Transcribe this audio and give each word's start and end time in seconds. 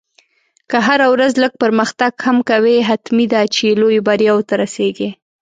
که 0.69 0.77
هره 0.87 1.07
ورځ 1.13 1.31
لږ 1.43 1.53
پرمختګ 1.63 2.11
هم 2.25 2.37
کوې، 2.49 2.77
حتمي 2.89 3.25
ده 3.33 3.41
چې 3.55 3.65
لویو 3.81 4.05
بریاوو 4.07 4.47
ته 4.49 4.53
رسېږې. 4.61 5.09